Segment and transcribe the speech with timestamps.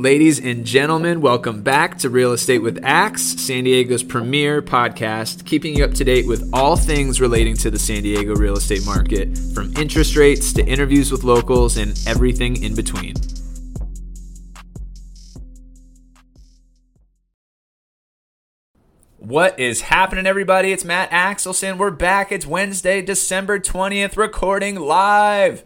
[0.00, 5.76] Ladies and gentlemen, welcome back to Real Estate with Axe, San Diego's premier podcast, keeping
[5.76, 9.36] you up to date with all things relating to the San Diego real estate market,
[9.52, 13.14] from interest rates to interviews with locals and everything in between.
[19.18, 20.72] What is happening, everybody?
[20.72, 21.76] It's Matt Axelson.
[21.76, 22.32] We're back.
[22.32, 25.62] It's Wednesday, December 20th, recording live.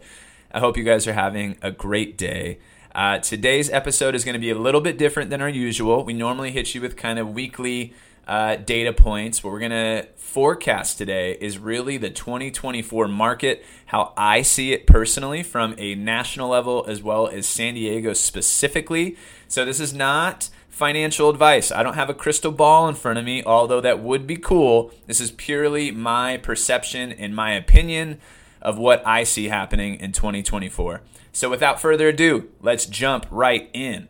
[0.51, 2.59] I hope you guys are having a great day.
[2.95, 6.05] Uh, today's episode is going to be a little bit different than our usual.
[6.05, 7.93] We normally hit you with kind of weekly
[8.25, 9.43] uh, data points.
[9.43, 14.87] What we're going to forecast today is really the 2024 market, how I see it
[14.87, 19.17] personally from a national level as well as San Diego specifically.
[19.49, 21.73] So, this is not financial advice.
[21.73, 24.93] I don't have a crystal ball in front of me, although that would be cool.
[25.05, 28.21] This is purely my perception and my opinion
[28.61, 31.01] of what I see happening in 2024.
[31.35, 34.07] So without further ado, let's jump right in.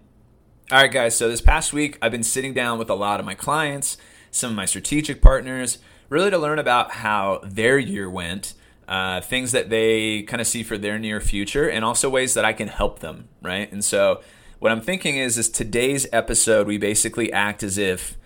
[0.71, 3.25] All right, guys, so this past week, I've been sitting down with a lot of
[3.25, 3.97] my clients,
[4.29, 8.53] some of my strategic partners, really to learn about how their year went,
[8.87, 12.45] uh, things that they kind of see for their near future, and also ways that
[12.45, 13.71] I can help them, right?
[13.71, 14.21] And so
[14.59, 18.19] what I'm thinking is, is today's episode, we basically act as if,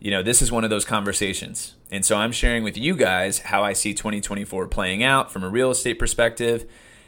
[0.00, 1.74] you know, this is one of those conversations.
[1.90, 5.50] And so I'm sharing with you guys how I see 2024 playing out from a
[5.50, 6.64] real estate perspective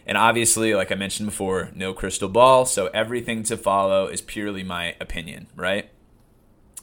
[0.08, 2.64] and obviously, like I mentioned before, no crystal ball.
[2.64, 5.90] So everything to follow is purely my opinion, right?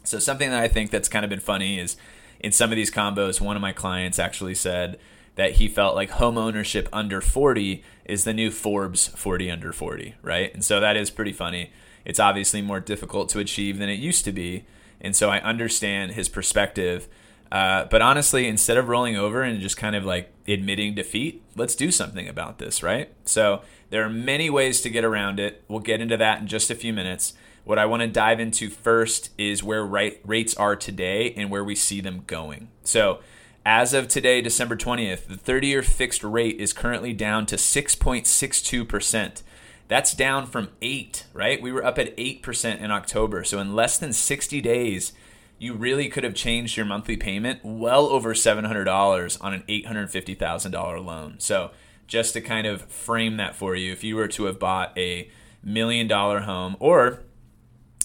[0.04, 1.98] So something that I think that's kind of been funny is
[2.40, 5.00] in some of these combos, one of my clients actually said
[5.38, 10.14] that he felt like home ownership under 40 is the new Forbes 40 under 40,
[10.22, 10.54] right?
[10.54, 11.72] And so that is pretty funny.
[12.06, 14.66] It's obviously more difficult to achieve than it used to be.
[15.02, 17.08] And so I understand his perspective
[17.52, 21.76] uh, but honestly, instead of rolling over and just kind of like admitting defeat, let's
[21.76, 23.14] do something about this, right?
[23.26, 25.64] So there are many ways to get around it.
[25.68, 27.34] We'll get into that in just a few minutes.
[27.64, 31.64] What I want to dive into first is where right, rates are today and where
[31.64, 32.70] we see them going.
[32.84, 33.20] So,
[33.66, 39.42] as of today, December 20th, the 30 year fixed rate is currently down to 6.62%.
[39.88, 41.62] That's down from 8, right?
[41.62, 43.44] We were up at 8% in October.
[43.44, 45.14] So, in less than 60 days,
[45.58, 51.36] you really could have changed your monthly payment well over $700 on an $850,000 loan.
[51.40, 51.72] So,
[52.08, 55.30] just to kind of frame that for you, if you were to have bought a
[55.64, 57.24] million dollar home or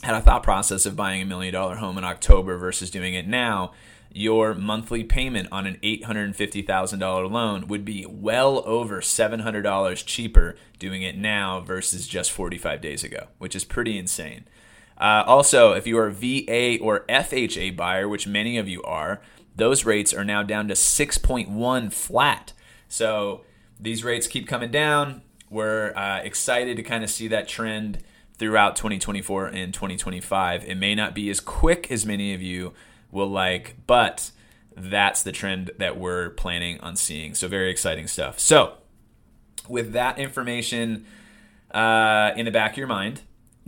[0.02, 3.28] had a thought process of buying a million dollar home in October versus doing it
[3.28, 3.72] now,
[4.12, 11.16] your monthly payment on an $850,000 loan would be well over $700 cheaper doing it
[11.16, 14.46] now versus just 45 days ago, which is pretty insane.
[15.00, 19.22] Uh, also, if you are a VA or FHA buyer, which many of you are,
[19.56, 22.52] those rates are now down to 6.1 flat.
[22.86, 23.42] So
[23.80, 25.22] these rates keep coming down.
[25.48, 27.98] We're uh, excited to kind of see that trend
[28.36, 30.64] throughout 2024 and 2025.
[30.64, 32.74] It may not be as quick as many of you
[33.10, 34.30] will like, but
[34.76, 37.34] that's the trend that we're planning on seeing.
[37.34, 38.38] So, very exciting stuff.
[38.38, 38.74] So,
[39.68, 41.06] with that information
[41.72, 43.22] uh, in the back of your mind,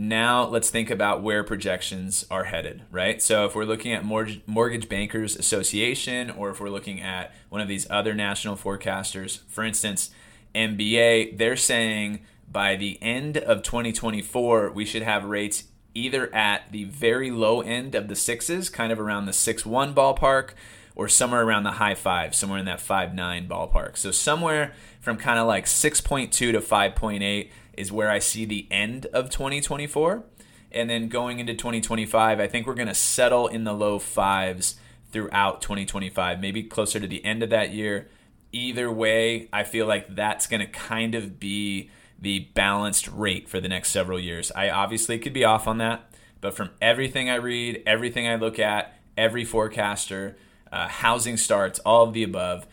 [0.09, 3.23] now let's think about where projections are headed, right?
[3.23, 7.69] So if we're looking at Mortgage Bankers Association or if we're looking at one of
[7.69, 10.11] these other national forecasters, for instance,
[10.55, 12.21] MBA, they're saying
[12.51, 15.65] by the end of 2024, we should have rates
[15.95, 19.95] either at the very low end of the sixes, kind of around the 6 1
[19.95, 20.51] ballpark,
[20.95, 23.97] or somewhere around the high five, somewhere in that 5 9 ballpark.
[23.97, 29.07] So somewhere from kind of like 6.2 to 5.8 is where I see the end
[29.07, 30.25] of 2024.
[30.71, 34.77] And then going into 2025, I think we're going to settle in the low fives
[35.11, 38.09] throughout 2025, maybe closer to the end of that year.
[38.53, 43.61] Either way, I feel like that's going to kind of be the balanced rate for
[43.61, 44.51] the next several years.
[44.55, 46.11] I obviously could be off on that,
[46.41, 50.37] but from everything I read, everything I look at, every forecaster,
[50.71, 52.67] uh, housing starts, all of the above,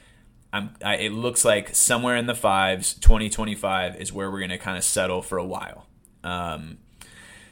[0.51, 4.77] I, it looks like somewhere in the fives, 2025 is where we're going to kind
[4.77, 5.85] of settle for a while.
[6.23, 6.79] Um,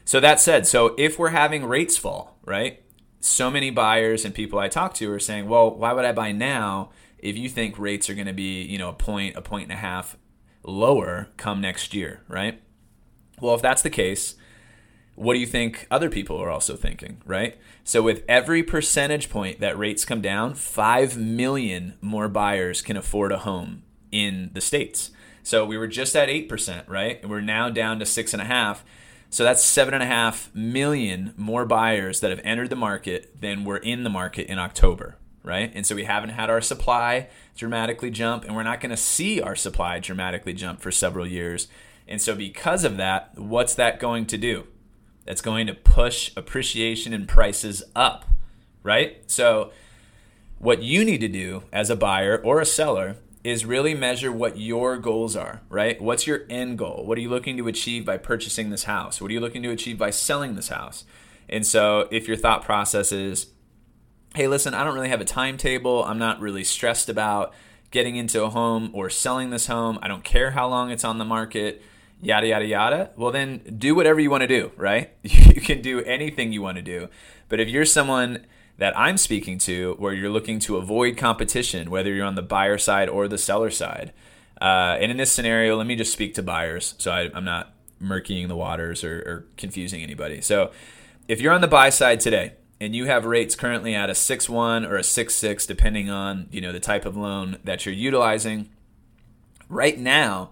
[0.04, 2.82] so that said, so if we're having rates fall, right?
[3.20, 6.32] So many buyers and people I talk to are saying, well, why would I buy
[6.32, 6.90] now
[7.20, 9.74] if you think rates are going to be, you know, a point, a point and
[9.74, 10.18] a half
[10.64, 12.62] lower come next year, right?
[13.40, 14.36] Well, if that's the case,
[15.18, 17.58] what do you think other people are also thinking, right?
[17.84, 23.32] So, with every percentage point that rates come down, 5 million more buyers can afford
[23.32, 23.82] a home
[24.12, 25.10] in the States.
[25.42, 27.20] So, we were just at 8%, right?
[27.20, 28.82] And we're now down to 6.5.
[29.32, 34.12] So, that's 7.5 million more buyers that have entered the market than were in the
[34.12, 35.72] market in October, right?
[35.74, 39.42] And so, we haven't had our supply dramatically jump, and we're not going to see
[39.42, 41.68] our supply dramatically jump for several years.
[42.08, 44.68] And so, because of that, what's that going to do?
[45.28, 48.26] That's going to push appreciation and prices up,
[48.82, 49.18] right?
[49.28, 49.72] So,
[50.58, 54.58] what you need to do as a buyer or a seller is really measure what
[54.58, 56.02] your goals are, right?
[56.02, 57.04] What's your end goal?
[57.06, 59.22] What are you looking to achieve by purchasing this house?
[59.22, 61.06] What are you looking to achieve by selling this house?
[61.50, 63.48] And so, if your thought process is,
[64.34, 67.54] hey, listen, I don't really have a timetable, I'm not really stressed about
[67.92, 71.18] getting into a home or selling this home, I don't care how long it's on
[71.18, 71.82] the market
[72.22, 75.12] yada, yada, yada, well, then do whatever you want to do, right?
[75.24, 77.10] You can do anything you want to do.
[77.50, 78.46] But if you're someone
[78.78, 82.78] that I'm speaking to where you're looking to avoid competition, whether you're on the buyer
[82.78, 84.14] side or the seller side,
[84.62, 87.74] uh, and in this scenario, let me just speak to buyers so I, am not
[88.02, 90.42] murkying the waters or, or confusing anybody.
[90.42, 90.72] So
[91.28, 94.88] if you're on the buy side today, and you have rates currently at a 6-1
[94.88, 98.70] or a 6-6 depending on you know the type of loan that you're utilizing
[99.68, 100.52] right now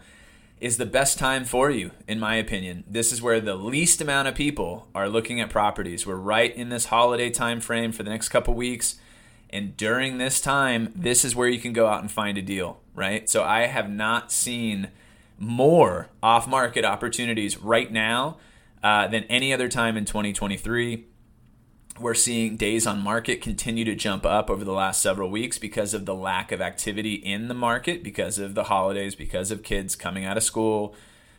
[0.66, 2.84] is the best time for you, in my opinion.
[2.88, 6.08] This is where the least amount of people are looking at properties.
[6.08, 8.96] We're right in this holiday time frame for the next couple weeks.
[9.52, 12.80] And during this time, this is where you can go out and find a deal,
[12.96, 13.30] right?
[13.30, 14.88] So I have not seen
[15.38, 18.38] more off market opportunities right now
[18.82, 21.06] uh, than any other time in 2023
[22.00, 25.94] we're seeing days on market continue to jump up over the last several weeks because
[25.94, 29.96] of the lack of activity in the market, because of the holidays, because of kids
[29.96, 30.94] coming out of school,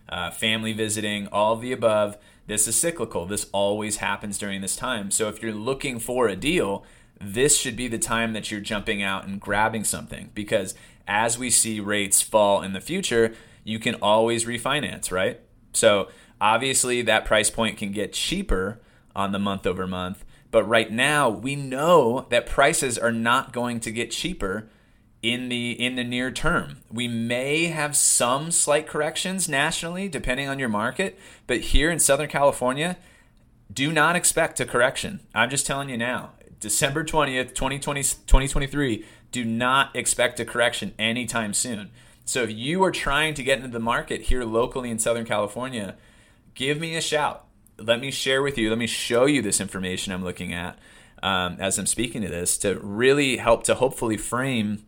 [0.08, 2.16] uh, family visiting, all of the above.
[2.46, 3.26] This is cyclical.
[3.26, 5.10] This always happens during this time.
[5.10, 6.84] So if you're looking for a deal,
[7.20, 10.74] this should be the time that you're jumping out and grabbing something because
[11.06, 15.40] as we see rates fall in the future, you can always refinance, right?
[15.72, 16.08] So
[16.40, 18.80] obviously that price point can get cheaper
[19.14, 20.24] on the month over month
[20.56, 24.70] but right now, we know that prices are not going to get cheaper
[25.20, 26.78] in the in the near term.
[26.90, 32.30] We may have some slight corrections nationally depending on your market, but here in Southern
[32.30, 32.96] California,
[33.70, 35.20] do not expect a correction.
[35.34, 36.30] I'm just telling you now.
[36.58, 41.90] December 20th, 2020, 2023, do not expect a correction anytime soon.
[42.24, 45.96] So if you are trying to get into the market here locally in Southern California,
[46.54, 47.45] give me a shout
[47.78, 50.78] let me share with you, let me show you this information I'm looking at
[51.22, 54.84] um, as I'm speaking to this to really help to hopefully frame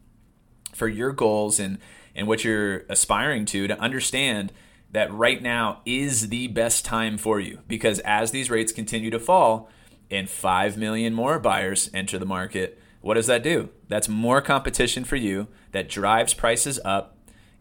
[0.73, 1.79] for your goals and,
[2.15, 4.53] and what you're aspiring to to understand
[4.91, 9.19] that right now is the best time for you because as these rates continue to
[9.19, 9.69] fall
[10.11, 13.69] and 5 million more buyers enter the market, what does that do?
[13.89, 17.18] That's more competition for you that drives prices up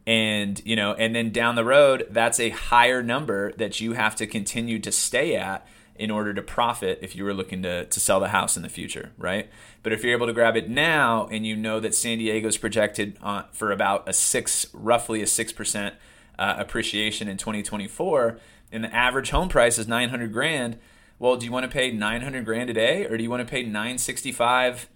[0.07, 4.15] and you know and then down the road that's a higher number that you have
[4.15, 5.68] to continue to stay at
[5.98, 8.69] in order to profit if you were looking to, to sell the house in the
[8.69, 9.50] future right?
[9.83, 13.18] But if you're able to grab it now and you know that san diego's projected
[13.21, 15.95] uh, for about a six roughly a six percent
[16.39, 18.39] uh, appreciation in 2024
[18.71, 20.80] and the average home price is 900 grand
[21.19, 23.51] well do you want to pay 900 grand a day or do you want to
[23.51, 24.88] pay 965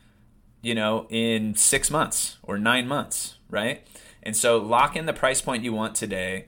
[0.61, 3.85] you know in six months or nine months right
[4.23, 6.45] and so lock in the price point you want today.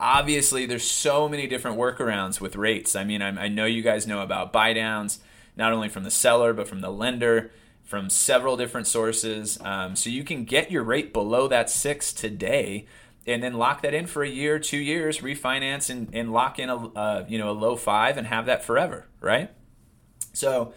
[0.00, 2.96] Obviously, there's so many different workarounds with rates.
[2.96, 5.20] I mean, I, I know you guys know about buy downs,
[5.56, 7.52] not only from the seller, but from the lender,
[7.84, 9.58] from several different sources.
[9.60, 12.86] Um, so you can get your rate below that six today
[13.26, 16.68] and then lock that in for a year, two years, refinance and, and lock in
[16.68, 19.50] a uh, you know a low five and have that forever, right?
[20.32, 20.74] So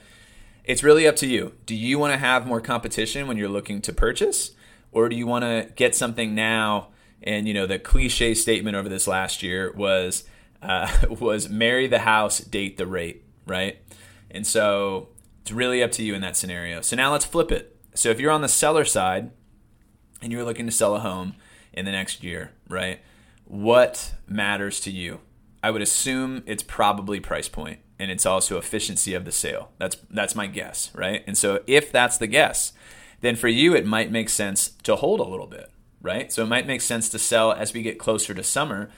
[0.64, 1.54] it's really up to you.
[1.66, 4.52] Do you want to have more competition when you're looking to purchase?
[4.92, 6.90] Or do you want to get something now?
[7.24, 10.24] And you know the cliche statement over this last year was
[10.62, 10.90] uh,
[11.20, 13.80] was marry the house, date the rate, right?
[14.30, 15.10] And so
[15.42, 16.82] it's really up to you in that scenario.
[16.82, 17.76] So now let's flip it.
[17.96, 19.32] So if you're on the seller side
[20.22, 21.36] and you're looking to sell a home
[21.74, 23.00] in the next year, right?
[23.46, 25.22] What matters to you?
[25.64, 29.72] I would assume it's probably price point and it's also efficiency of the sale.
[29.78, 31.24] That's that's my guess, right?
[31.26, 32.74] And so if that's the guess,
[33.22, 35.72] then for you it might make sense to hold a little bit,
[36.02, 36.32] right?
[36.32, 38.90] So it might make sense to sell as we get closer to summer.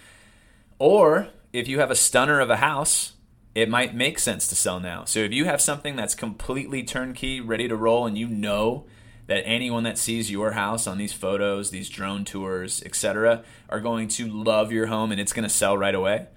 [0.78, 3.14] Or if you have a stunner of a house,
[3.56, 5.06] it might make sense to sell now.
[5.06, 8.86] So if you have something that's completely turnkey, ready to roll, and you know
[9.28, 14.08] that anyone that sees your house on these photos, these drone tours, etc., are going
[14.08, 16.28] to love your home and it's going to sell right away,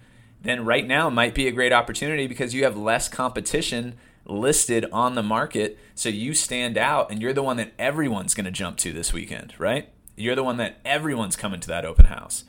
[0.42, 5.14] then right now might be a great opportunity because you have less competition listed on
[5.14, 8.76] the market so you stand out and you're the one that everyone's going to jump
[8.78, 9.88] to this weekend, right?
[10.16, 12.44] You're the one that everyone's coming to that open house.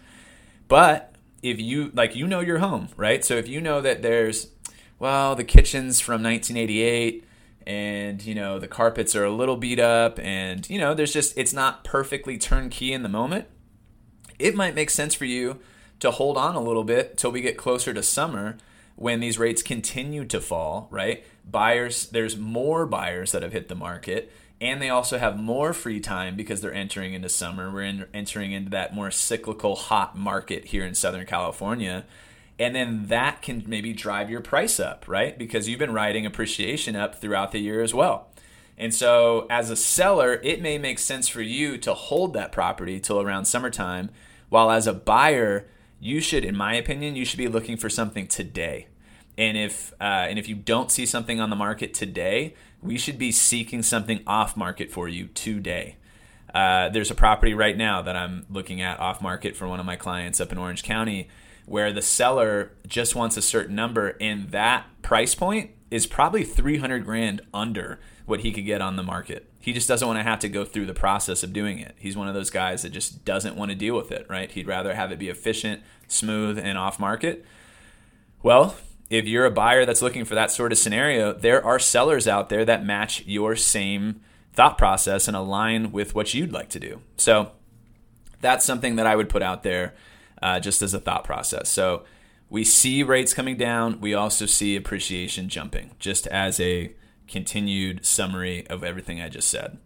[0.68, 3.24] But if you like you know your home, right?
[3.24, 4.48] So if you know that there's
[5.00, 7.26] well, the kitchen's from 1988
[7.66, 11.38] and you know the carpets are a little beat up and you know there's just
[11.38, 13.48] it's not perfectly turnkey in the moment,
[14.40, 15.60] it might make sense for you
[16.00, 18.58] to hold on a little bit till we get closer to summer
[18.96, 21.24] when these rates continue to fall, right?
[21.50, 24.32] Buyers, there's more buyers that have hit the market,
[24.62, 27.72] and they also have more free time because they're entering into summer.
[27.72, 32.06] We're in, entering into that more cyclical hot market here in Southern California.
[32.58, 35.38] And then that can maybe drive your price up, right?
[35.38, 38.30] Because you've been riding appreciation up throughout the year as well.
[38.78, 43.00] And so, as a seller, it may make sense for you to hold that property
[43.00, 44.10] till around summertime,
[44.50, 45.68] while as a buyer,
[46.00, 48.88] you should, in my opinion, you should be looking for something today.
[49.38, 53.18] And if uh, and if you don't see something on the market today, we should
[53.18, 55.96] be seeking something off market for you today.
[56.54, 59.86] Uh, there's a property right now that I'm looking at off market for one of
[59.86, 61.30] my clients up in Orange County,
[61.66, 67.04] where the seller just wants a certain number, and that price point is probably 300
[67.04, 69.50] grand under what he could get on the market.
[69.60, 71.96] He just doesn't want to have to go through the process of doing it.
[71.98, 74.52] He's one of those guys that just doesn't want to deal with it, right?
[74.52, 77.46] He'd rather have it be efficient, smooth, and off market.
[78.42, 78.76] Well,
[79.14, 82.50] if you're a buyer that's looking for that sort of scenario, there are sellers out
[82.50, 84.22] there that match your same
[84.54, 87.00] thought process and align with what you'd like to do.
[87.16, 87.52] So
[88.42, 89.94] that's something that I would put out there
[90.42, 91.70] uh, just as a thought process.
[91.70, 92.06] So
[92.50, 94.02] we see rates coming down.
[94.02, 96.96] We also see appreciation jumping, just as a
[97.28, 99.78] continued summary of everything I just said.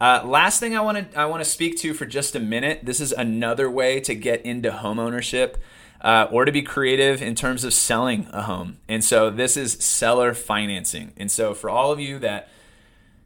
[0.00, 2.80] Uh, last thing I want to I want to speak to for just a minute.
[2.82, 5.62] This is another way to get into home ownership
[6.04, 8.76] uh, or to be creative in terms of selling a home.
[8.86, 11.14] And so this is seller financing.
[11.16, 12.50] And so for all of you that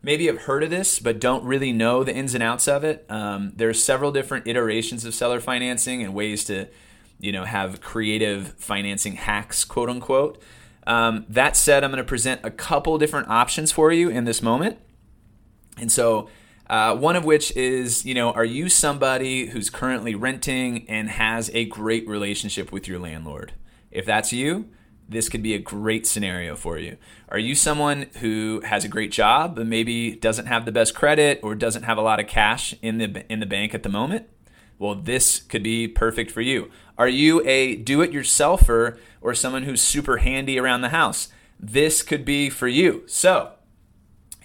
[0.00, 3.04] maybe have heard of this but don't really know the ins and outs of it,
[3.08, 6.68] um, there's several different iterations of seller financing and ways to,
[7.18, 10.40] you know, have creative financing hacks, quote unquote.
[10.87, 14.40] Um, that said, I'm going to present a couple different options for you in this
[14.40, 14.78] moment.
[15.76, 16.30] And so
[16.68, 21.50] uh, one of which is, you know, are you somebody who's currently renting and has
[21.54, 23.52] a great relationship with your landlord?
[23.90, 24.68] If that's you,
[25.08, 26.98] this could be a great scenario for you.
[27.30, 31.40] Are you someone who has a great job but maybe doesn't have the best credit
[31.42, 34.26] or doesn't have a lot of cash in the in the bank at the moment?
[34.78, 36.70] Well, this could be perfect for you.
[36.96, 41.28] Are you a do-it-yourselfer or someone who's super handy around the house?
[41.58, 43.02] This could be for you.
[43.06, 43.52] So,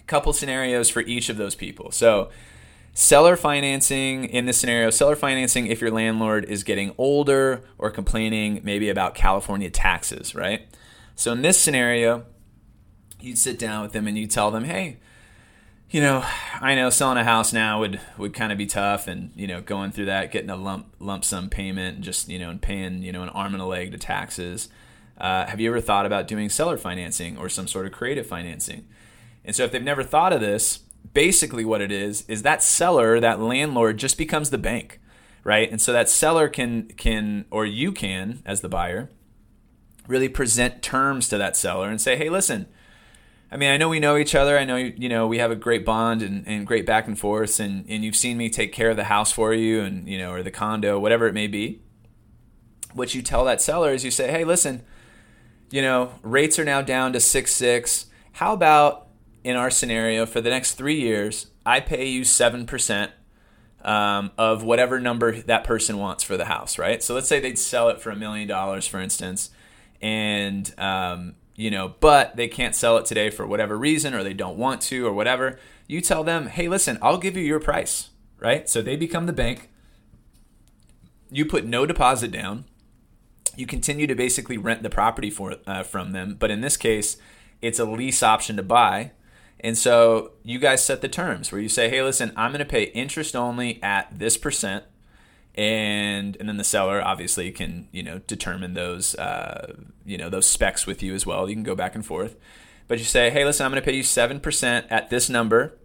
[0.06, 1.90] couple scenarios for each of those people.
[1.90, 2.30] So,
[2.92, 8.60] seller financing in this scenario, seller financing if your landlord is getting older or complaining
[8.62, 10.66] maybe about California taxes, right?
[11.16, 12.24] So, in this scenario,
[13.20, 14.98] you'd sit down with them and you tell them, hey,
[15.90, 16.24] you know,
[16.60, 19.60] I know selling a house now would would kind of be tough, and you know,
[19.60, 23.02] going through that, getting a lump lump sum payment, and just you know, and paying
[23.02, 24.68] you know an arm and a leg to taxes.
[25.16, 28.88] Uh, have you ever thought about doing seller financing or some sort of creative financing?
[29.44, 30.80] And so if they've never thought of this,
[31.12, 35.00] basically what it is is that seller, that landlord just becomes the bank,
[35.42, 35.70] right?
[35.70, 39.10] And so that seller can can or you can as the buyer
[40.06, 42.66] really present terms to that seller and say, "Hey, listen,
[43.50, 44.58] I mean, I know we know each other.
[44.58, 47.60] I know you know we have a great bond and, and great back and forth,
[47.60, 50.32] and, and you've seen me take care of the house for you, and you know,
[50.32, 51.80] or the condo, whatever it may be.
[52.92, 54.82] What you tell that seller is you say, hey, listen,
[55.70, 58.06] you know, rates are now down to six six.
[58.32, 59.03] How about
[59.44, 63.10] in our scenario, for the next three years, I pay you 7%
[63.82, 67.02] um, of whatever number that person wants for the house, right?
[67.02, 69.50] So let's say they'd sell it for a million dollars, for instance,
[70.00, 74.32] and, um, you know, but they can't sell it today for whatever reason or they
[74.32, 75.58] don't want to or whatever.
[75.86, 78.08] You tell them, hey, listen, I'll give you your price,
[78.38, 78.68] right?
[78.68, 79.70] So they become the bank.
[81.30, 82.64] You put no deposit down.
[83.56, 87.18] You continue to basically rent the property for uh, from them, but in this case,
[87.60, 89.12] it's a lease option to buy
[89.64, 92.66] and so you guys set the terms where you say, hey, listen, I'm going to
[92.66, 94.84] pay interest only at this percent.
[95.54, 100.46] And, and then the seller obviously can you know determine those uh, you know those
[100.46, 101.48] specs with you as well.
[101.48, 102.36] You can go back and forth,
[102.88, 105.78] but you say, hey, listen, I'm going to pay you seven percent at this number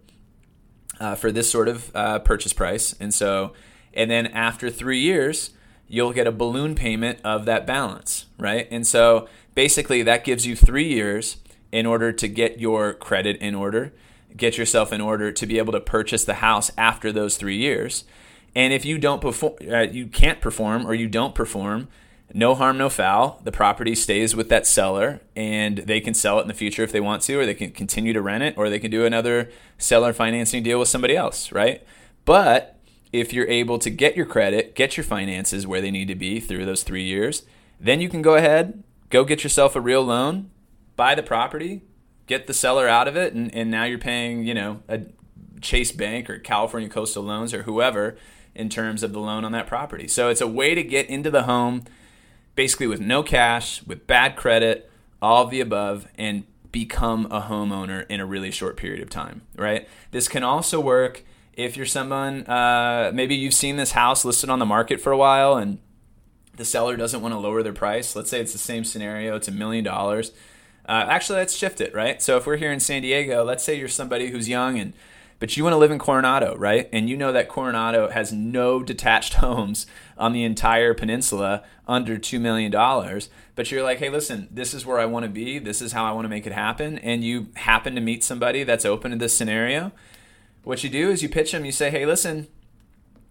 [0.98, 3.52] uh, for this sort of uh, purchase price, and so
[3.94, 5.50] and then after three years,
[5.86, 8.66] you'll get a balloon payment of that balance, right?
[8.72, 11.36] And so basically, that gives you three years
[11.72, 13.92] in order to get your credit in order,
[14.36, 18.04] get yourself in order to be able to purchase the house after those three years.
[18.54, 21.88] And if you don't perform, uh, you can't perform or you don't perform,
[22.32, 23.40] no harm, no foul.
[23.44, 26.92] The property stays with that seller and they can sell it in the future if
[26.92, 29.50] they want to, or they can continue to rent it, or they can do another
[29.78, 31.84] seller financing deal with somebody else, right?
[32.24, 32.76] But
[33.12, 36.40] if you're able to get your credit, get your finances where they need to be
[36.40, 37.44] through those three years,
[37.80, 40.50] then you can go ahead, go get yourself a real loan,
[41.00, 41.80] buy the property,
[42.26, 45.00] get the seller out of it, and, and now you're paying, you know, a
[45.62, 48.18] Chase Bank or California Coastal Loans or whoever
[48.54, 50.06] in terms of the loan on that property.
[50.06, 51.84] So it's a way to get into the home
[52.54, 54.90] basically with no cash, with bad credit,
[55.22, 59.40] all of the above, and become a homeowner in a really short period of time,
[59.56, 59.88] right?
[60.10, 64.58] This can also work if you're someone, uh, maybe you've seen this house listed on
[64.58, 65.78] the market for a while and
[66.56, 68.14] the seller doesn't want to lower their price.
[68.14, 70.32] Let's say it's the same scenario, it's a million dollars.
[70.90, 72.20] Uh, actually, let's shift it, right?
[72.20, 74.92] So if we're here in San Diego, let's say you're somebody who's young and
[75.38, 76.88] but you want to live in Coronado, right?
[76.92, 79.86] And you know that Coronado has no detached homes
[80.18, 82.72] on the entire peninsula under $2 million.
[83.54, 85.60] But you're like, hey, listen, this is where I want to be.
[85.60, 86.98] This is how I want to make it happen.
[86.98, 89.92] And you happen to meet somebody that's open to this scenario.
[90.64, 92.48] What you do is you pitch them, you say, hey, listen,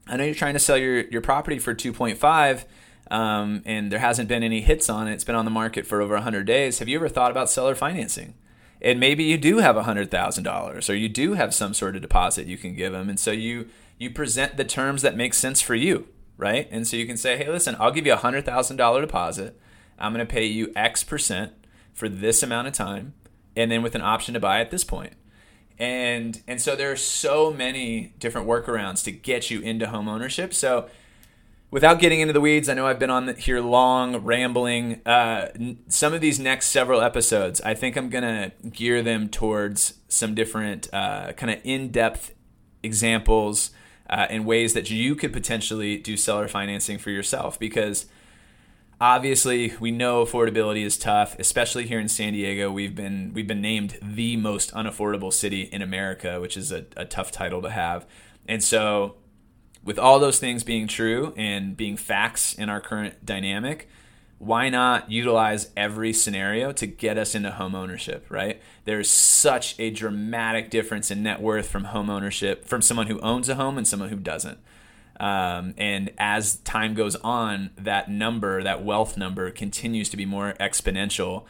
[0.08, 2.64] I know you're trying to sell your, your property for 2.5
[3.10, 5.14] um, and there hasn't been any hits on it.
[5.14, 6.80] It's been on the market for over 100 days.
[6.80, 8.36] Have you ever thought about seller financing?
[8.82, 12.58] And maybe you do have $100,000 or you do have some sort of deposit you
[12.58, 13.10] can give them.
[13.10, 16.70] And so you you present the terms that make sense for you, right?
[16.72, 19.60] And so you can say, "Hey, listen, I'll give you a $100,000 deposit.
[19.98, 21.52] I'm going to pay you X percent
[21.94, 23.14] for this amount of time
[23.58, 25.14] and then with an option to buy at this point."
[25.78, 30.54] And and so there are so many different workarounds to get you into home ownership.
[30.54, 30.90] So
[31.72, 35.02] without getting into the weeds, I know I've been on here long, rambling.
[35.06, 35.50] Uh,
[35.88, 40.36] some of these next several episodes, I think I'm going to gear them towards some
[40.36, 42.34] different uh, kind of in depth
[42.82, 43.72] examples
[44.10, 48.06] uh, and ways that you could potentially do seller financing for yourself because.
[49.02, 52.70] Obviously, we know affordability is tough, especially here in San Diego.
[52.70, 57.06] We've been we've been named the most unaffordable city in America, which is a, a
[57.06, 58.06] tough title to have.
[58.46, 59.16] And so
[59.84, 63.88] with all those things being true and being facts in our current dynamic,
[64.40, 68.62] why not utilize every scenario to get us into home ownership, right?
[68.86, 73.50] There's such a dramatic difference in net worth from home ownership from someone who owns
[73.50, 74.58] a home and someone who doesn't.
[75.20, 80.54] Um, and as time goes on, that number, that wealth number, continues to be more
[80.62, 81.44] exponential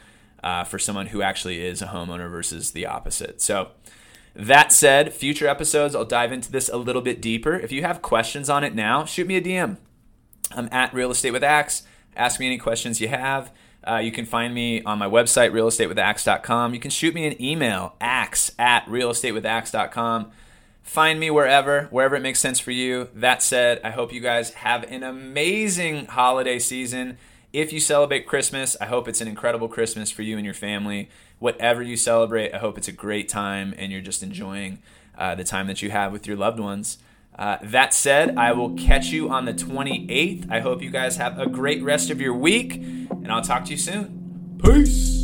[0.43, 3.41] uh, for someone who actually is a homeowner versus the opposite.
[3.41, 3.69] So,
[4.39, 7.55] that said, future episodes, I'll dive into this a little bit deeper.
[7.55, 9.75] If you have questions on it now, shoot me a DM.
[10.55, 11.83] I'm at Real Estate with Axe.
[12.15, 13.51] Ask me any questions you have.
[13.85, 16.73] Uh, you can find me on my website, realestatewithaxe.com.
[16.73, 20.31] You can shoot me an email, axe at realestatewithaxe.com.
[20.83, 23.09] Find me wherever, wherever it makes sense for you.
[23.13, 27.17] That said, I hope you guys have an amazing holiday season.
[27.51, 31.09] If you celebrate Christmas, I hope it's an incredible Christmas for you and your family.
[31.39, 34.79] Whatever you celebrate, I hope it's a great time and you're just enjoying
[35.17, 36.99] uh, the time that you have with your loved ones.
[37.39, 40.51] Uh, that said, I will catch you on the 28th.
[40.51, 43.71] I hope you guys have a great rest of your week, and I'll talk to
[43.71, 44.59] you soon.
[44.63, 45.18] Peace.